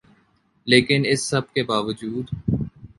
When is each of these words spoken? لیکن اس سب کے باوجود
لیکن 0.67 1.01
اس 1.05 1.21
سب 1.29 1.53
کے 1.53 1.63
باوجود 1.63 2.25